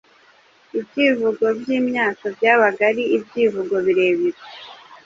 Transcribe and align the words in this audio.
Ibyivugo 0.79 1.45
byimyatoByabaga 1.59 2.81
ari 2.91 3.03
ibyivugo 3.17 3.75
birebire 3.85 4.39